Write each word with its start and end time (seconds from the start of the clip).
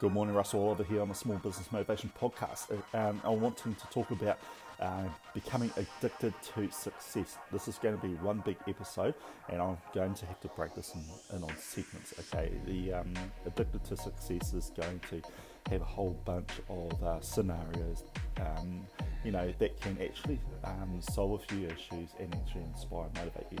Good 0.00 0.12
morning, 0.12 0.36
Russell 0.36 0.62
Oliver 0.62 0.84
here 0.84 1.02
on 1.02 1.08
the 1.08 1.14
Small 1.14 1.38
Business 1.38 1.72
Motivation 1.72 2.12
Podcast. 2.16 2.70
Um, 2.94 3.20
I'm 3.24 3.40
wanting 3.40 3.74
to 3.74 3.86
talk 3.88 4.12
about 4.12 4.38
uh, 4.78 5.02
becoming 5.34 5.72
addicted 5.76 6.32
to 6.54 6.70
success. 6.70 7.36
This 7.50 7.66
is 7.66 7.78
going 7.78 7.98
to 7.98 8.06
be 8.06 8.14
one 8.14 8.40
big 8.46 8.58
episode, 8.68 9.14
and 9.48 9.60
I'm 9.60 9.76
going 9.92 10.14
to 10.14 10.26
have 10.26 10.38
to 10.42 10.48
break 10.54 10.72
this 10.76 10.94
in, 10.94 11.36
in 11.36 11.42
on 11.42 11.50
segments. 11.56 12.14
Okay, 12.20 12.52
the 12.64 12.92
um, 12.92 13.12
addicted 13.44 13.82
to 13.86 13.96
success 13.96 14.54
is 14.54 14.70
going 14.80 15.00
to 15.10 15.20
have 15.68 15.80
a 15.80 15.84
whole 15.84 16.16
bunch 16.24 16.50
of 16.68 17.02
uh, 17.02 17.20
scenarios, 17.20 18.04
um, 18.40 18.86
you 19.24 19.32
know, 19.32 19.52
that 19.58 19.80
can 19.80 19.98
actually 20.00 20.38
um, 20.62 21.00
solve 21.00 21.42
a 21.42 21.46
few 21.52 21.66
issues 21.66 22.10
and 22.20 22.32
actually 22.36 22.62
inspire 22.62 23.06
and 23.06 23.14
motivate 23.16 23.46
you. 23.50 23.58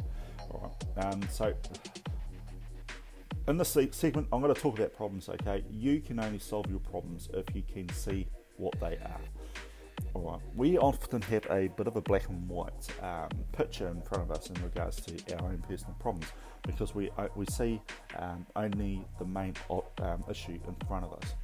All 0.52 0.72
right. 0.94 1.04
Um, 1.04 1.20
so 1.32 1.52
in 3.48 3.56
this 3.56 3.76
segment, 3.92 4.28
I'm 4.30 4.42
going 4.42 4.54
to 4.54 4.60
talk 4.60 4.78
about 4.78 4.94
problems, 4.94 5.28
okay? 5.28 5.64
You 5.70 6.00
can 6.00 6.20
only 6.20 6.38
solve 6.38 6.66
your 6.68 6.80
problems 6.80 7.30
if 7.32 7.46
you 7.54 7.62
can 7.62 7.88
see 7.94 8.28
what 8.56 8.78
they 8.78 8.98
are. 8.98 9.20
Alright, 10.14 10.40
we 10.54 10.78
often 10.78 11.22
have 11.22 11.46
a 11.50 11.68
bit 11.68 11.86
of 11.86 11.96
a 11.96 12.00
black 12.00 12.28
and 12.28 12.48
white 12.48 12.88
um, 13.02 13.30
picture 13.52 13.88
in 13.88 14.02
front 14.02 14.22
of 14.22 14.30
us 14.30 14.50
in 14.50 14.62
regards 14.62 15.00
to 15.00 15.36
our 15.36 15.48
own 15.48 15.64
personal 15.66 15.94
problems 15.98 16.30
because 16.62 16.94
we, 16.94 17.10
uh, 17.16 17.28
we 17.34 17.46
see 17.46 17.80
um, 18.18 18.46
only 18.54 19.04
the 19.18 19.24
main 19.24 19.54
um, 19.70 20.22
issue 20.30 20.58
in 20.66 20.86
front 20.86 21.04
of 21.04 21.12
us. 21.14 21.34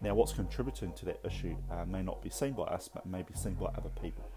Now, 0.00 0.14
what's 0.14 0.32
contributing 0.32 0.92
to 0.94 1.04
that 1.06 1.20
issue 1.24 1.56
uh, 1.70 1.84
may 1.84 2.02
not 2.02 2.22
be 2.22 2.30
seen 2.30 2.52
by 2.52 2.64
us, 2.64 2.88
but 2.92 3.04
may 3.04 3.22
be 3.22 3.34
seen 3.34 3.54
by 3.54 3.66
other 3.66 3.90
people 4.00 4.30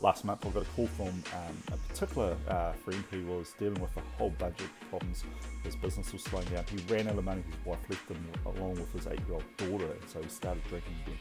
last 0.00 0.24
month 0.24 0.46
I 0.46 0.50
got 0.50 0.62
a 0.62 0.66
call 0.66 0.86
from 0.86 1.08
um, 1.08 1.62
a 1.72 1.76
particular 1.88 2.36
uh, 2.48 2.72
friend 2.72 3.02
who 3.10 3.26
was 3.26 3.54
dealing 3.58 3.80
with 3.80 3.96
a 3.96 4.00
whole 4.16 4.30
budget 4.30 4.60
of 4.60 4.90
problems. 4.90 5.24
His 5.64 5.76
business 5.76 6.12
was 6.12 6.22
slowing 6.22 6.46
down. 6.46 6.64
He 6.70 6.92
ran 6.92 7.08
out 7.08 7.18
of 7.18 7.24
money. 7.24 7.42
His 7.46 7.66
wife 7.66 7.78
left 7.88 8.08
him 8.08 8.24
along 8.46 8.72
with 8.72 8.92
his 8.92 9.06
eight-year-old 9.06 9.44
daughter, 9.56 9.86
and 9.86 10.10
so 10.10 10.22
he 10.22 10.28
started 10.28 10.62
drinking 10.68 10.94
again. 11.04 11.18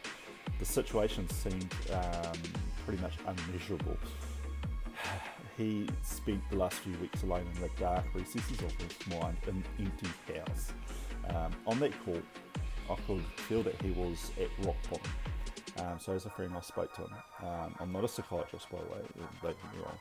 The 0.60 0.66
situation 0.66 1.30
seemed 1.30 1.74
um, 1.92 2.40
pretty 2.86 3.02
much 3.02 3.14
unmeasurable. 3.28 3.98
He 5.58 5.90
spent 6.04 6.48
the 6.52 6.56
last 6.56 6.76
few 6.76 6.96
weeks 7.00 7.24
alone 7.24 7.44
in 7.56 7.62
the 7.64 7.70
dark 7.80 8.06
recesses 8.14 8.60
of 8.62 8.72
his 8.74 9.20
mind 9.20 9.38
in 9.48 9.64
empty 9.80 10.08
house. 10.38 10.72
Um, 11.30 11.52
on 11.66 11.80
that 11.80 11.94
call, 12.06 12.22
I 12.92 12.96
could 13.08 13.26
feel 13.38 13.64
that 13.64 13.82
he 13.82 13.90
was 13.90 14.30
at 14.40 14.50
rock 14.68 14.76
bottom. 14.88 15.10
Um, 15.88 16.00
so 16.00 16.14
as 16.14 16.26
a 16.26 16.30
friend, 16.30 16.54
I 16.56 16.62
spoke 16.62 16.94
to 16.96 17.02
him. 17.02 17.14
Um, 17.44 17.76
I'm 17.80 17.92
not 17.92 18.04
a 18.04 18.08
psychiatrist, 18.08 18.70
by 18.70 18.80
the 18.80 18.86
way, 18.86 19.00
don't 19.42 19.56
get 19.62 19.74
me 19.74 19.80
wrong. 19.84 19.98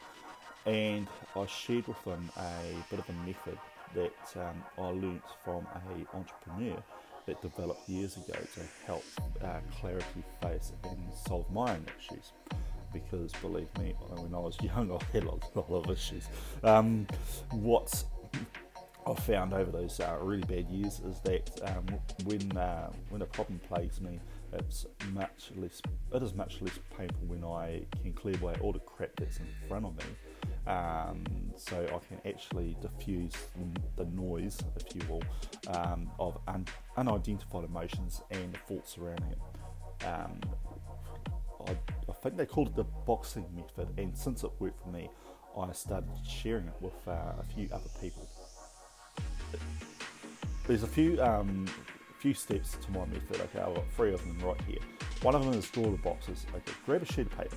And 0.67 1.07
I 1.37 1.47
shared 1.47 1.87
with 1.87 2.03
him 2.05 2.29
a 2.37 2.85
bit 2.91 2.99
of 2.99 3.09
a 3.09 3.13
method 3.13 3.59
that 3.95 4.43
um, 4.43 4.65
I 4.79 4.89
learnt 4.89 5.23
from 5.45 5.67
a 5.75 6.17
entrepreneur 6.17 6.83
that 7.27 7.41
developed 7.43 7.89
years 7.89 8.17
ago 8.17 8.39
to 8.55 8.61
help 8.87 9.05
uh, 9.45 9.61
clarity 9.81 10.25
face 10.43 10.73
and 10.85 10.99
solve 11.27 11.49
my 11.53 11.73
own 11.73 11.85
issues. 11.99 12.33
Because 12.93 13.33
believe 13.43 13.69
me, 13.79 13.95
when 14.09 14.35
I 14.35 14.39
was 14.39 14.57
young, 14.63 14.91
I 14.91 14.99
had 15.13 15.25
a 15.25 15.31
lot 15.57 15.85
of 15.85 15.91
issues. 15.91 16.29
Um, 16.65 17.07
what 17.51 18.05
I've 19.07 19.19
found 19.21 19.53
over 19.53 19.71
those 19.71 20.01
uh, 20.01 20.17
really 20.21 20.43
bad 20.43 20.69
years 20.69 21.01
is 21.01 21.21
that 21.21 21.51
um, 21.63 21.87
when 22.25 22.57
uh, 22.57 22.91
when 23.09 23.23
a 23.23 23.27
problem 23.27 23.61
plagues 23.69 24.01
me, 24.01 24.19
it's 24.53 24.87
much 25.13 25.51
less. 25.57 25.81
It 26.13 26.23
is 26.23 26.35
much 26.35 26.61
less 26.61 26.79
painful 26.97 27.27
when 27.27 27.45
I 27.45 27.83
can 28.03 28.13
clear 28.13 28.37
away 28.41 28.55
all 28.61 28.73
the 28.73 28.79
crap 28.81 29.11
that's 29.17 29.39
in 29.39 29.47
front 29.69 29.87
of 29.87 29.97
me, 29.97 30.05
um, 30.67 31.25
so 31.57 31.83
I 31.85 31.99
can 32.07 32.21
actually 32.27 32.77
diffuse 32.81 33.33
the 33.97 34.05
noise, 34.07 34.59
if 34.77 34.95
you 34.95 35.03
will, 35.09 35.23
um, 35.75 36.11
of 36.19 36.39
un- 36.49 36.67
unidentified 36.97 37.65
emotions 37.65 38.23
and 38.31 38.57
thoughts 38.69 38.95
surrounding 38.95 39.31
it. 39.33 40.05
Um, 40.05 40.41
I, 41.67 41.73
I, 42.09 42.13
think 42.23 42.37
they 42.37 42.47
called 42.47 42.69
it 42.69 42.77
the 42.77 42.85
boxing 42.85 43.47
method, 43.55 43.89
and 43.99 44.17
since 44.17 44.45
it 44.45 44.51
worked 44.59 44.83
for 44.83 44.89
me, 44.89 45.11
I 45.59 45.73
started 45.73 46.11
sharing 46.29 46.67
it 46.67 46.75
with 46.81 46.95
uh, 47.09 47.33
a 47.41 47.45
few 47.55 47.69
other 47.73 47.89
people. 48.01 48.29
There's 50.67 50.83
a 50.83 50.89
few 50.89 51.21
um, 51.23 51.67
few 52.27 52.35
steps 52.35 52.77
to 52.85 52.91
my 52.91 53.05
method. 53.05 53.41
Okay, 53.41 53.61
I've 53.61 53.73
got 53.73 53.89
three 53.93 54.13
of 54.13 54.21
them 54.27 54.37
right 54.45 54.61
here. 54.63 54.81
One 55.23 55.37
of 55.37 55.45
them 55.45 55.55
is 55.55 55.71
draw 55.71 55.85
the 55.85 55.99
boxes. 55.99 56.45
Okay, 56.51 56.73
grab 56.85 57.03
a 57.03 57.05
sheet 57.05 57.27
of 57.27 57.39
paper 57.39 57.57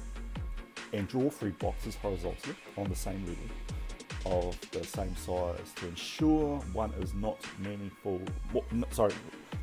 and 0.94 1.08
draw 1.08 1.28
three 1.32 1.50
boxes 1.52 1.96
horizontally 1.96 2.56
on 2.78 2.88
the 2.88 2.96
same 2.96 3.26
level 3.26 4.48
of 4.48 4.72
the 4.72 4.84
same 4.84 5.16
size 5.16 5.72
to 5.76 5.88
ensure 5.88 6.60
one 6.74 6.94
is 7.02 7.16
not 7.16 7.40
meaningful. 7.58 8.22
Sorry, 8.92 9.12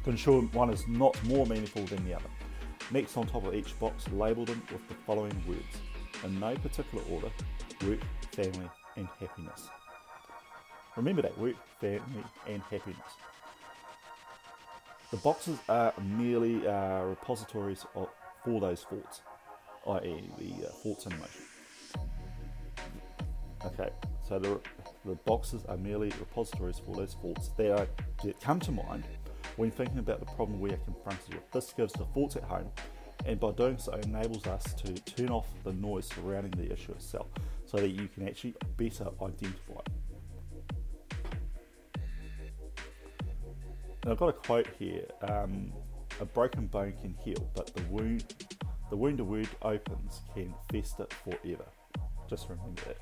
to 0.03 0.11
ensure 0.11 0.43
one 0.43 0.71
is 0.71 0.89
not 0.89 1.17
more 1.23 1.47
meaningful 1.47 1.85
than 1.85 2.05
the 2.05 2.15
other. 2.15 2.31
Next, 2.91 3.17
on 3.17 3.29
top 3.29 3.47
of 3.47 3.55
each 3.55 3.79
box, 3.79 4.09
label 4.11 4.45
them 4.45 4.61
with 4.73 4.89
the 4.89 4.95
following 5.07 5.41
words 5.47 5.63
in 6.25 6.41
no 6.41 6.57
particular 6.57 7.05
order 7.13 7.31
work, 7.87 8.01
family, 8.33 8.69
and 8.97 9.07
happiness. 9.21 9.69
Remember 10.97 11.23
that 11.23 11.39
work, 11.39 11.55
family, 11.81 12.25
and 12.49 12.61
happiness. 12.63 13.13
The 15.13 15.19
boxes 15.19 15.59
are 15.69 15.95
merely 16.03 16.67
uh, 16.67 17.03
repositories 17.05 17.87
of, 17.95 18.09
for 18.45 18.61
those 18.61 18.83
thoughts, 18.83 19.23
i.e., 19.89 20.25
the 20.37 20.67
uh, 20.67 20.71
thoughts 20.71 21.07
in 21.07 21.13
motion. 21.19 21.43
Okay, 23.65 23.91
so 24.29 24.41
the, 24.41 24.61
the 25.05 25.15
boxes 25.25 25.65
are 25.69 25.77
merely 25.77 26.09
repositories 26.19 26.81
for 26.81 26.97
those 26.97 27.15
thoughts 27.23 27.51
that, 27.57 27.89
that 28.25 28.41
come 28.41 28.59
to 28.61 28.73
mind 28.73 29.05
when 29.55 29.71
thinking 29.71 29.99
about 29.99 30.19
the 30.19 30.27
problem 30.27 30.59
we 30.59 30.71
are 30.71 30.79
confronted 30.79 31.35
with. 31.35 31.51
This 31.53 31.73
gives 31.73 31.93
the 31.93 32.05
thoughts 32.07 32.35
at 32.35 32.43
home, 32.43 32.71
and 33.25 33.39
by 33.39 33.53
doing 33.53 33.79
so, 33.79 33.93
enables 33.93 34.45
us 34.49 34.75
to 34.75 34.93
turn 34.93 35.31
off 35.31 35.47
the 35.63 35.73
noise 35.73 36.09
surrounding 36.09 36.51
the 36.53 36.73
issue 36.73 36.93
itself 36.93 37.29
so 37.65 37.77
that 37.77 37.91
you 37.91 38.09
can 38.09 38.27
actually 38.27 38.57
better 38.77 39.07
identify 39.23 39.81
it. 39.87 39.96
I've 44.11 44.19
got 44.19 44.29
a 44.29 44.33
quote 44.33 44.69
here: 44.79 45.07
um, 45.23 45.73
"A 46.21 46.25
broken 46.25 46.67
bone 46.67 46.95
can 47.01 47.15
heal, 47.25 47.51
but 47.55 47.75
the 47.75 47.83
wound, 47.85 48.35
the 48.91 48.97
wound 48.97 49.21
a 49.21 49.25
wound 49.25 49.49
opens, 49.63 50.21
can 50.35 50.55
fester 50.71 51.07
forever." 51.25 51.67
Just 52.29 52.49
remember 52.49 52.83
that. 52.87 52.99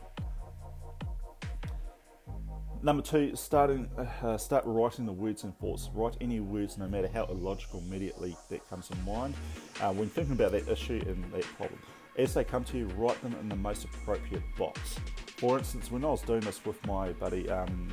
Number 2.83 3.03
two, 3.03 3.35
starting 3.35 3.89
uh, 4.23 4.37
start 4.37 4.65
writing 4.67 5.07
the 5.07 5.13
words 5.13 5.45
and 5.45 5.59
thoughts. 5.59 5.89
Write 5.95 6.17
any 6.21 6.41
words, 6.41 6.77
no 6.77 6.87
matter 6.87 7.09
how 7.09 7.25
illogical, 7.27 7.81
immediately 7.81 8.37
that 8.51 8.69
comes 8.69 8.89
to 8.89 8.97
mind 8.99 9.35
uh, 9.81 9.91
when 9.93 10.11
thinking 10.11 10.35
about 10.35 10.53
that 10.53 10.69
issue 10.69 11.03
and 11.07 11.33
that 11.33 11.45
problem. 11.57 11.79
As 12.19 12.35
they 12.35 12.45
come 12.45 12.63
to 12.65 12.77
you, 12.77 12.87
write 12.89 13.21
them 13.23 13.35
in 13.41 13.49
the 13.49 13.57
most 13.57 13.87
appropriate 13.87 14.43
box. 14.59 15.01
For 15.39 15.59
instance, 15.59 15.91
when 15.91 16.05
I 16.05 16.09
was 16.09 16.21
doing 16.23 16.41
this 16.41 16.65
with 16.67 16.87
my 16.87 17.13
buddy, 17.13 17.49
um, 17.49 17.89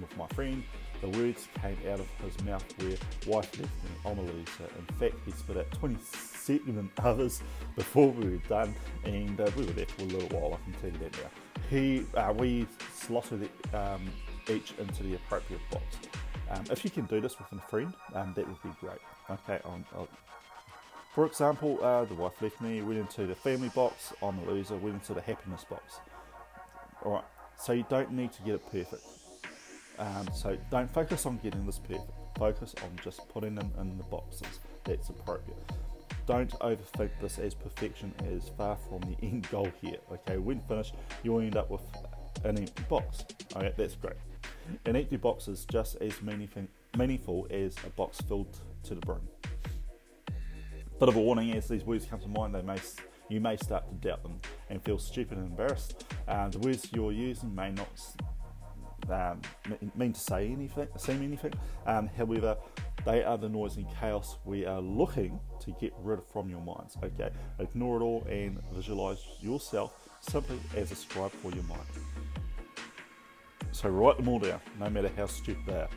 with 0.00 0.16
my 0.16 0.28
friend, 0.28 0.62
the 1.02 1.08
words 1.18 1.48
came 1.60 1.76
out 1.90 1.98
of 2.00 2.08
his 2.24 2.40
mouth 2.44 2.64
where 2.78 2.96
wife 3.26 3.58
left 3.58 3.60
me, 3.60 3.90
I'm 4.06 4.18
a 4.18 4.22
loser. 4.22 4.68
In 4.78 4.94
fact, 4.98 5.14
he 5.26 5.32
spit 5.32 5.56
out 5.56 5.70
27 5.72 6.90
others 7.02 7.42
before 7.76 8.10
we 8.12 8.30
were 8.30 8.42
done, 8.48 8.74
and 9.04 9.38
uh, 9.40 9.50
we 9.56 9.66
were 9.66 9.72
there 9.72 9.86
for 9.86 10.02
a 10.02 10.06
little 10.06 10.28
while, 10.38 10.58
I 10.58 10.64
can 10.64 10.80
tell 10.80 10.90
you 10.90 11.08
that 11.08 11.20
now. 11.20 11.30
He, 11.68 12.06
uh, 12.14 12.32
we 12.32 12.66
slotted 12.94 13.50
um, 13.74 14.08
each 14.48 14.72
into 14.78 15.02
the 15.02 15.16
appropriate 15.16 15.60
box. 15.72 15.84
Um, 16.50 16.64
if 16.70 16.84
you 16.84 16.90
can 16.90 17.06
do 17.06 17.20
this 17.20 17.36
with 17.38 17.52
a 17.52 17.62
friend, 17.68 17.92
um, 18.14 18.32
that 18.36 18.46
would 18.46 18.62
be 18.62 18.70
great. 18.80 19.00
Okay, 19.28 19.60
for 21.14 21.26
example, 21.26 21.78
uh, 21.82 22.04
the 22.04 22.14
wife 22.14 22.40
left 22.40 22.60
me, 22.60 22.80
went 22.80 22.98
into 22.98 23.26
the 23.26 23.34
family 23.34 23.68
box, 23.70 24.14
I'm 24.22 24.38
a 24.38 24.44
loser, 24.44 24.76
went 24.76 24.94
into 24.94 25.14
the 25.14 25.20
happiness 25.20 25.64
box. 25.68 25.96
Alright, 27.04 27.24
so 27.58 27.72
you 27.72 27.84
don't 27.90 28.12
need 28.12 28.32
to 28.32 28.42
get 28.42 28.54
it 28.54 28.70
perfect. 28.70 29.02
Um, 30.02 30.26
so 30.34 30.58
don't 30.68 30.90
focus 30.92 31.26
on 31.26 31.38
getting 31.44 31.64
this 31.64 31.78
perfect. 31.78 32.10
Focus 32.36 32.74
on 32.82 32.90
just 33.04 33.28
putting 33.28 33.54
them 33.54 33.70
in 33.78 33.96
the 33.96 34.04
boxes 34.04 34.58
that's 34.82 35.10
appropriate. 35.10 35.56
Don't 36.26 36.50
overthink 36.58 37.10
this 37.20 37.38
as 37.38 37.54
perfection 37.54 38.12
as 38.34 38.48
far 38.56 38.76
from 38.88 39.00
the 39.02 39.16
end 39.26 39.48
goal 39.50 39.68
here. 39.80 39.98
Okay, 40.10 40.38
when 40.38 40.60
finished, 40.62 40.94
you'll 41.22 41.40
end 41.40 41.56
up 41.56 41.70
with 41.70 41.82
an 42.44 42.58
empty 42.58 42.82
box. 42.88 43.24
Okay, 43.54 43.72
that's 43.76 43.94
great. 43.94 44.16
An 44.86 44.96
empty 44.96 45.16
box 45.16 45.46
is 45.46 45.64
just 45.66 45.96
as 46.00 46.20
meaningful, 46.20 46.66
meaningful 46.96 47.46
as 47.50 47.76
a 47.86 47.90
box 47.90 48.20
filled 48.22 48.58
to 48.84 48.96
the 48.96 49.00
brim. 49.00 49.20
Bit 50.98 51.08
of 51.08 51.16
a 51.16 51.20
warning 51.20 51.52
as 51.52 51.68
these 51.68 51.84
words 51.84 52.06
come 52.06 52.20
to 52.20 52.28
mind, 52.28 52.54
they 52.54 52.62
may 52.62 52.78
you 53.28 53.40
may 53.40 53.56
start 53.56 53.88
to 53.88 53.94
doubt 54.06 54.22
them 54.22 54.38
and 54.68 54.82
feel 54.82 54.98
stupid 54.98 55.38
and 55.38 55.48
embarrassed. 55.48 56.04
Uh, 56.28 56.48
the 56.48 56.58
words 56.58 56.88
you're 56.92 57.12
using 57.12 57.54
may 57.54 57.70
not 57.70 57.88
um, 59.12 59.40
mean 59.94 60.12
to 60.12 60.20
say 60.20 60.48
anything, 60.48 60.88
seem 60.96 61.22
anything. 61.22 61.52
Um, 61.86 62.08
however, 62.16 62.56
they 63.04 63.22
are 63.24 63.36
the 63.36 63.48
noise 63.48 63.76
and 63.76 63.86
chaos 63.98 64.36
we 64.44 64.64
are 64.64 64.80
looking 64.80 65.40
to 65.60 65.74
get 65.80 65.92
rid 65.98 66.20
of 66.20 66.26
from 66.28 66.48
your 66.48 66.60
minds. 66.60 66.96
Okay, 67.02 67.30
ignore 67.58 68.00
it 68.00 68.02
all 68.02 68.24
and 68.28 68.60
visualize 68.72 69.22
yourself 69.40 70.08
simply 70.20 70.58
as 70.76 70.92
a 70.92 70.94
scribe 70.94 71.32
for 71.32 71.50
your 71.52 71.64
mind. 71.64 71.80
So 73.72 73.88
write 73.88 74.18
them 74.18 74.28
all 74.28 74.38
down, 74.38 74.60
no 74.78 74.88
matter 74.90 75.10
how 75.16 75.26
stupid 75.26 75.64
they 75.66 75.74
are. 75.74 75.88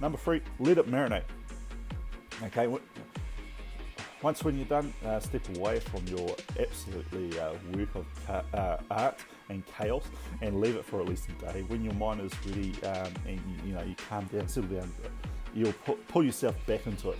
Number 0.00 0.18
three, 0.18 0.42
let 0.58 0.78
it 0.78 0.90
marinate. 0.90 1.24
Okay, 2.44 2.68
once 4.22 4.44
when 4.44 4.56
you're 4.56 4.66
done, 4.66 4.92
uh, 5.04 5.18
step 5.18 5.42
away 5.56 5.80
from 5.80 6.06
your 6.06 6.36
absolutely 6.58 7.38
uh, 7.40 7.52
work 7.72 7.88
of 7.94 8.06
ca- 8.26 8.44
uh, 8.54 8.76
art 8.90 9.18
and 9.48 9.62
chaos 9.66 10.04
and 10.42 10.60
leave 10.60 10.76
it 10.76 10.84
for 10.84 11.00
at 11.00 11.08
least 11.08 11.28
a 11.28 11.52
day. 11.52 11.64
When 11.68 11.82
your 11.82 11.94
mind 11.94 12.20
is 12.20 12.32
ready 12.46 12.72
um, 12.84 13.12
and 13.26 13.36
you, 13.36 13.68
you, 13.68 13.74
know 13.74 13.82
you 13.82 13.94
calm 14.08 14.26
down, 14.26 14.46
settle 14.48 14.68
down, 14.70 14.92
you'll 15.54 15.72
pu- 15.72 15.98
pull 16.08 16.22
yourself 16.22 16.54
back 16.66 16.86
into 16.86 17.10
it. 17.10 17.18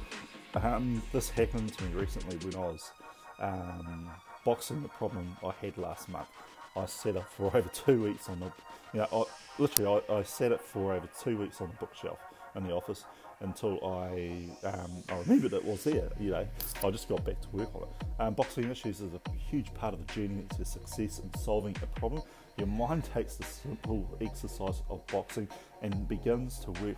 Um, 0.54 1.02
this 1.12 1.30
happened 1.30 1.72
to 1.72 1.84
me 1.84 2.00
recently 2.00 2.36
when 2.38 2.54
I 2.54 2.66
was 2.66 2.90
um, 3.38 4.10
boxing 4.44 4.82
the 4.82 4.88
problem 4.88 5.36
I 5.44 5.52
had 5.64 5.78
last 5.78 6.08
month. 6.08 6.28
I 6.76 6.86
set 6.86 7.16
it 7.16 7.24
for 7.36 7.46
over 7.56 7.68
two 7.72 8.02
weeks 8.02 8.28
on 8.28 8.40
the, 8.40 8.52
you 8.92 9.00
know, 9.00 9.08
I, 9.10 9.62
literally 9.62 10.02
I, 10.08 10.18
I 10.18 10.22
set 10.22 10.52
it 10.52 10.60
for 10.60 10.92
over 10.92 11.08
two 11.22 11.38
weeks 11.38 11.60
on 11.60 11.68
the 11.68 11.74
bookshelf 11.74 12.18
in 12.56 12.64
the 12.64 12.72
office 12.72 13.04
until 13.40 13.78
I 13.84 14.48
um, 14.66 15.02
I 15.08 15.18
remembered 15.18 15.52
it 15.54 15.64
was 15.64 15.84
there. 15.84 16.10
You 16.18 16.30
know, 16.30 16.46
I 16.84 16.90
just 16.90 17.08
got 17.08 17.24
back 17.24 17.40
to 17.40 17.48
work 17.50 17.74
on 17.74 17.82
it. 17.82 17.88
Um, 18.18 18.34
boxing 18.34 18.70
issues 18.70 19.00
is 19.00 19.14
a 19.14 19.20
huge 19.50 19.72
part 19.74 19.94
of 19.94 20.06
the 20.06 20.12
journey 20.12 20.44
to 20.56 20.64
success 20.64 21.20
in 21.20 21.32
solving 21.38 21.76
a 21.82 21.86
problem. 21.98 22.22
Your 22.58 22.66
mind 22.66 23.04
takes 23.04 23.36
the 23.36 23.44
simple 23.44 24.18
exercise 24.20 24.82
of 24.90 25.06
boxing 25.06 25.48
and 25.82 26.06
begins 26.08 26.58
to 26.60 26.70
work 26.82 26.96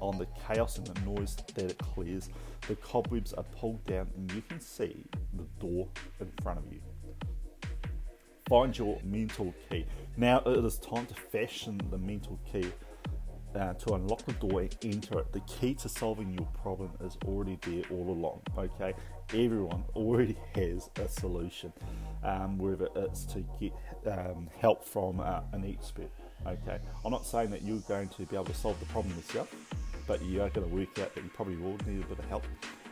on 0.00 0.18
the 0.18 0.26
chaos 0.46 0.78
and 0.78 0.86
the 0.86 1.00
noise 1.02 1.36
that 1.54 1.70
it 1.70 1.78
clears. 1.78 2.28
The 2.66 2.74
cobwebs 2.76 3.32
are 3.32 3.44
pulled 3.44 3.84
down 3.84 4.08
and 4.16 4.30
you 4.32 4.42
can 4.42 4.60
see 4.60 5.04
the 5.34 5.44
door 5.60 5.88
in 6.20 6.30
front 6.42 6.58
of 6.58 6.72
you. 6.72 6.80
Find 8.48 8.76
your 8.76 9.00
mental 9.04 9.54
key. 9.70 9.86
Now 10.16 10.42
it 10.44 10.64
is 10.64 10.78
time 10.78 11.06
to 11.06 11.14
fashion 11.14 11.80
the 11.90 11.98
mental 11.98 12.38
key 12.50 12.70
uh, 13.54 13.74
to 13.74 13.94
unlock 13.94 14.24
the 14.24 14.32
door 14.34 14.60
and 14.60 14.76
enter 14.82 15.20
it. 15.20 15.32
The 15.32 15.40
key 15.40 15.74
to 15.74 15.88
solving 15.88 16.32
your 16.32 16.48
problem 16.62 16.90
is 17.00 17.16
already 17.26 17.58
there 17.62 17.82
all 17.90 18.10
along. 18.10 18.42
Okay, 18.56 18.94
everyone 19.30 19.84
already 19.94 20.36
has 20.54 20.90
a 20.96 21.08
solution, 21.08 21.72
um, 22.22 22.58
whether 22.58 22.88
it's 22.96 23.24
to 23.26 23.44
get 23.60 23.72
um, 24.06 24.48
help 24.58 24.84
from 24.84 25.20
uh, 25.20 25.40
an 25.52 25.64
expert. 25.64 26.10
Okay, 26.46 26.78
I'm 27.04 27.10
not 27.10 27.24
saying 27.24 27.50
that 27.50 27.62
you're 27.62 27.78
going 27.80 28.08
to 28.08 28.26
be 28.26 28.36
able 28.36 28.46
to 28.46 28.54
solve 28.54 28.78
the 28.80 28.86
problem 28.86 29.14
yourself, 29.16 29.54
but 30.06 30.22
you 30.22 30.42
are 30.42 30.50
going 30.50 30.68
to 30.68 30.74
work 30.74 30.98
out 30.98 31.14
that 31.14 31.22
you 31.22 31.30
probably 31.30 31.56
will 31.56 31.78
need 31.86 32.02
a 32.02 32.06
bit 32.06 32.18
of 32.18 32.24
help. 32.26 32.44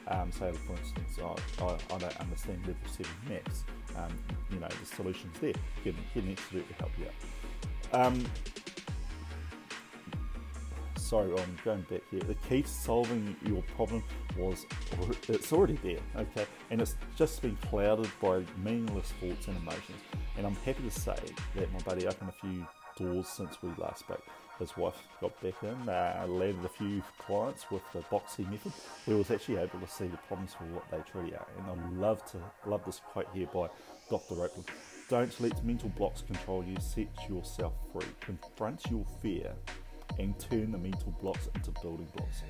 Um, 0.09 0.33
say, 0.33 0.53
for 0.67 0.73
instance, 0.73 1.19
I, 1.23 1.65
I, 1.65 1.95
I, 1.95 1.99
don't 1.99 2.21
understand 2.21 2.67
level 2.67 2.75
7 2.89 3.07
maths. 3.29 3.63
Um, 3.97 4.19
you 4.51 4.59
know, 4.59 4.67
the 4.69 4.87
solution's 4.97 5.39
there. 5.39 5.53
Get, 5.85 5.95
get 6.13 6.25
an 6.25 6.33
expert 6.33 6.67
to 6.69 6.75
help 6.75 6.91
you 6.99 7.07
out. 7.07 8.05
Sorry, 11.13 11.31
I'm 11.31 11.59
going 11.63 11.83
back 11.91 12.01
here. 12.11 12.21
The 12.21 12.35
key 12.49 12.63
to 12.63 12.69
solving 12.69 13.37
your 13.47 13.63
problem 13.77 14.03
was 14.35 14.65
it's 15.29 15.53
already 15.53 15.79
there, 15.83 15.99
okay, 16.17 16.47
and 16.71 16.81
it's 16.81 16.97
just 17.17 17.43
been 17.43 17.55
clouded 17.69 18.11
by 18.19 18.43
meaningless 18.65 19.13
thoughts 19.21 19.47
and 19.47 19.59
emotions. 19.59 19.99
And 20.39 20.47
I'm 20.47 20.55
happy 20.65 20.83
to 20.85 20.91
say 20.91 21.19
that 21.57 21.71
my 21.71 21.81
buddy 21.81 22.07
opened 22.07 22.31
a 22.31 22.33
few 22.33 22.67
doors 22.97 23.29
since 23.29 23.61
we 23.61 23.69
last 23.77 23.99
spoke. 23.99 24.25
His 24.59 24.75
wife 24.75 24.95
got 25.21 25.39
back 25.43 25.63
in, 25.63 25.87
uh, 25.87 26.25
landed 26.27 26.65
a 26.65 26.71
few 26.71 27.03
clients 27.19 27.71
with 27.71 27.83
the 27.93 28.01
Boxy 28.05 28.51
method. 28.51 28.73
We 29.07 29.15
was 29.15 29.31
actually 29.31 29.59
able 29.59 29.81
to 29.81 29.89
see 29.89 30.07
the 30.07 30.17
problems 30.17 30.55
for 30.55 30.65
what 30.65 30.91
they 30.91 31.01
truly 31.11 31.35
are. 31.35 31.47
And 31.59 31.79
I 31.79 32.01
love 32.01 32.25
to 32.31 32.39
love 32.65 32.87
this 32.87 33.03
quote 33.05 33.29
here 33.35 33.49
by 33.53 33.69
Dr. 34.09 34.43
Oakland. 34.43 34.65
Don't 35.11 35.41
let 35.43 35.63
mental 35.63 35.91
blocks 35.91 36.23
control 36.23 36.65
you. 36.65 36.79
Set 36.81 37.09
yourself 37.29 37.75
free. 37.93 38.07
Confront 38.23 38.91
your 38.91 39.05
fear 39.21 39.53
and 40.19 40.39
turn 40.39 40.73
the 40.73 40.79
mental 40.79 41.15
blocks 41.21 41.49
into 41.55 41.71
building 41.81 42.09
blocks. 42.17 42.43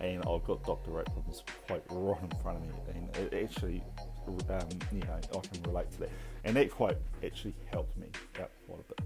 And 0.00 0.18
I've 0.26 0.44
got 0.44 0.64
Dr. 0.64 0.98
Oakland's 0.98 1.42
quote 1.66 1.84
right 1.90 2.22
in 2.22 2.40
front 2.40 2.58
of 2.58 2.62
me, 2.64 2.70
and 2.94 3.16
it 3.16 3.44
actually, 3.44 3.82
um, 4.26 4.68
you 4.92 5.00
know, 5.00 5.14
I 5.14 5.40
can 5.40 5.62
relate 5.62 5.90
to 5.92 6.00
that. 6.00 6.10
And 6.44 6.56
that 6.56 6.70
quote 6.70 6.98
actually 7.24 7.54
helped 7.70 7.96
me 7.96 8.06
out 8.40 8.50
quite 8.66 8.80
a 8.80 8.82
bit. 8.82 9.00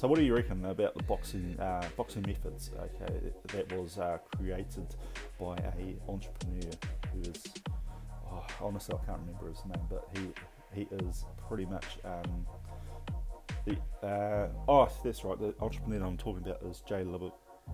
So, 0.00 0.08
what 0.08 0.18
do 0.18 0.24
you 0.24 0.34
reckon 0.34 0.64
about 0.64 0.94
the 0.94 1.02
boxing 1.02 1.58
uh, 1.60 1.86
boxing 1.96 2.22
methods? 2.26 2.70
Okay, 2.74 3.32
that 3.52 3.72
was 3.76 3.98
uh, 3.98 4.18
created 4.34 4.94
by 5.38 5.56
a 5.56 6.10
entrepreneur 6.10 6.70
who 7.12 7.20
is, 7.30 7.42
oh, 8.32 8.46
honestly, 8.62 8.94
I 8.94 9.04
can't 9.04 9.18
remember 9.26 9.48
his 9.48 9.62
name, 9.66 9.84
but 9.90 10.08
he 10.14 10.32
he 10.72 10.88
is 11.04 11.26
pretty 11.46 11.66
much 11.66 11.98
um, 12.04 12.46
uh, 14.02 14.48
oh, 14.68 14.88
that's 15.04 15.24
right. 15.24 15.38
The 15.38 15.54
entrepreneur 15.60 16.06
I'm 16.06 16.16
talking 16.16 16.42
about 16.46 16.62
is 16.62 16.82
Jay 16.88 17.04
Liber, 17.04 17.30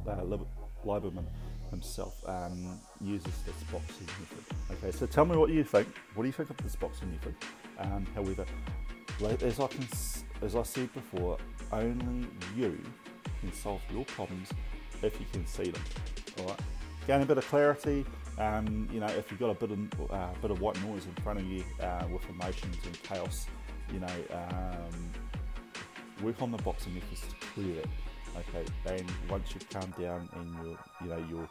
uh, 0.08 0.36
Lieberman 0.84 1.26
himself. 1.70 2.22
Um, 2.26 2.80
uses 3.00 3.32
this 3.44 3.54
boxing 3.70 4.06
method. 4.06 4.44
Okay, 4.72 4.96
so 4.96 5.06
tell 5.06 5.24
me 5.24 5.36
what 5.36 5.50
you 5.50 5.64
think. 5.64 5.88
What 6.14 6.22
do 6.22 6.28
you 6.28 6.32
think 6.32 6.50
of 6.50 6.56
this 6.58 6.76
boxing 6.76 7.10
method? 7.10 7.34
Um, 7.78 8.06
however, 8.14 8.44
as 9.42 9.60
I 9.60 9.66
can, 9.66 9.86
as 10.42 10.56
I 10.56 10.62
said 10.62 10.92
before, 10.92 11.38
only 11.72 12.28
you 12.56 12.78
can 13.40 13.52
solve 13.52 13.80
your 13.92 14.04
problems 14.04 14.50
if 15.02 15.18
you 15.20 15.26
can 15.32 15.46
see 15.46 15.70
them. 15.70 15.82
All 16.38 16.46
right. 16.46 16.60
Gain 17.06 17.22
a 17.22 17.26
bit 17.26 17.38
of 17.38 17.46
clarity. 17.46 18.04
Um, 18.38 18.88
you 18.92 19.00
know, 19.00 19.06
if 19.06 19.30
you've 19.30 19.40
got 19.40 19.50
a 19.50 19.54
bit 19.54 19.70
of 19.70 20.10
uh, 20.10 20.28
bit 20.42 20.50
of 20.50 20.60
white 20.60 20.80
noise 20.84 21.06
in 21.06 21.22
front 21.22 21.38
of 21.38 21.46
you 21.46 21.64
uh, 21.80 22.04
with 22.10 22.28
emotions 22.28 22.76
and 22.84 23.02
chaos, 23.02 23.46
you 23.92 24.00
know, 24.00 24.06
um, 24.32 25.12
work 26.22 26.40
on 26.42 26.50
the 26.50 26.58
boxing 26.58 26.94
methods 26.94 27.20
to 27.20 27.46
clear 27.54 27.80
it. 27.80 27.88
Okay, 28.36 28.66
and 28.86 29.10
once 29.30 29.54
you 29.54 29.60
calm 29.70 29.92
down 29.98 30.28
and 30.34 30.54
your 30.66 30.78
you 31.02 31.08
know 31.08 31.24
your 31.30 31.48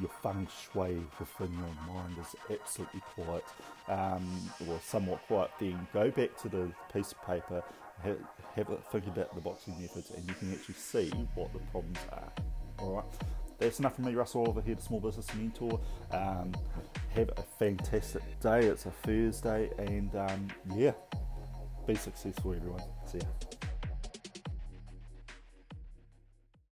your 0.00 0.10
feng 0.22 0.46
shui 0.46 1.00
within 1.18 1.52
your 1.52 1.94
mind 1.94 2.16
is 2.20 2.34
absolutely 2.50 3.00
quiet, 3.14 3.44
um, 3.88 4.50
or 4.68 4.78
somewhat 4.82 5.20
quiet, 5.26 5.50
then 5.58 5.86
go 5.92 6.10
back 6.10 6.36
to 6.36 6.48
the 6.48 6.70
piece 6.92 7.12
of 7.12 7.26
paper, 7.26 7.62
have, 8.02 8.18
have 8.54 8.68
a 8.70 8.76
think 8.92 9.06
about 9.06 9.34
the 9.34 9.40
boxing 9.40 9.80
methods, 9.80 10.10
and 10.10 10.26
you 10.28 10.34
can 10.34 10.52
actually 10.52 10.74
see 10.74 11.10
what 11.34 11.52
the 11.52 11.58
problems 11.70 11.98
are. 12.12 12.32
All 12.80 12.96
right, 12.96 13.04
that's 13.58 13.78
enough 13.78 13.94
from 13.94 14.04
me, 14.04 14.14
Russell 14.14 14.42
Oliver 14.42 14.60
here, 14.60 14.74
the 14.74 14.82
Small 14.82 15.00
Business 15.00 15.32
Mentor. 15.34 15.80
Um, 16.10 16.52
have 17.14 17.30
a 17.36 17.42
fantastic 17.58 18.22
day. 18.40 18.66
It's 18.66 18.84
a 18.84 18.90
Thursday, 18.90 19.70
and 19.78 20.14
um, 20.14 20.48
yeah, 20.74 20.92
be 21.86 21.94
successful, 21.94 22.52
everyone. 22.52 22.82
See 23.06 23.18
ya. 23.18 23.26